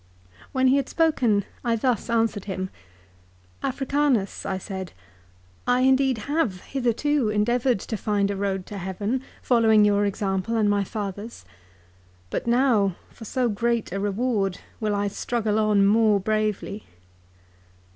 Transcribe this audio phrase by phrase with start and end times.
[0.51, 2.71] "When he had spoken I thus answered him,'
[3.71, 4.93] Africanus,' I said,'
[5.77, 10.67] I indeed have hitherto endeavoured to find a road to heaven, following your example and
[10.67, 11.45] my fathers;
[12.31, 16.87] but now, for so great a reward, will I struggle on more bravely.'